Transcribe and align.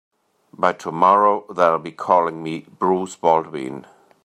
By 0.51 0.73
tomorrow 0.73 1.45
they'll 1.53 1.77
be 1.77 1.91
calling 1.91 2.41
me 2.41 2.61
Bruce 2.79 3.15
Baldwin. 3.15 3.85